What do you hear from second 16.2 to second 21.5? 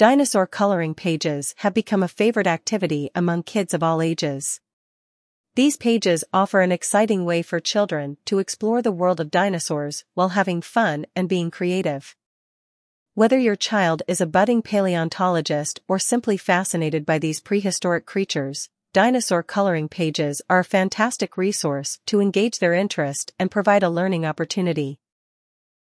fascinated by these prehistoric creatures, dinosaur coloring pages are a fantastic